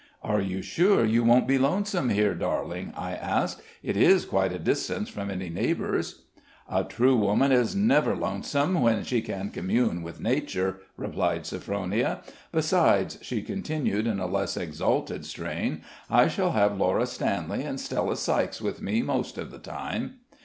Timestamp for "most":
19.03-19.37